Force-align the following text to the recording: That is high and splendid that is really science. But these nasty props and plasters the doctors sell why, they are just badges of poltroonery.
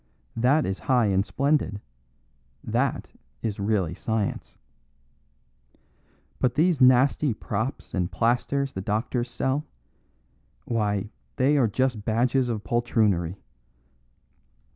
That 0.35 0.65
is 0.65 0.79
high 0.79 1.05
and 1.13 1.23
splendid 1.23 1.79
that 2.63 3.07
is 3.43 3.59
really 3.59 3.93
science. 3.93 4.57
But 6.39 6.55
these 6.55 6.81
nasty 6.81 7.35
props 7.35 7.93
and 7.93 8.11
plasters 8.11 8.73
the 8.73 8.81
doctors 8.81 9.29
sell 9.29 9.63
why, 10.65 11.11
they 11.35 11.55
are 11.55 11.67
just 11.67 12.03
badges 12.03 12.49
of 12.49 12.63
poltroonery. 12.63 13.35